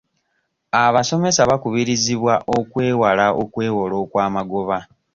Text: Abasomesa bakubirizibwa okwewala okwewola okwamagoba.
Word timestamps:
Abasomesa 0.83 1.41
bakubirizibwa 1.49 2.33
okwewala 2.57 3.25
okwewola 3.43 3.95
okwamagoba. 4.03 4.77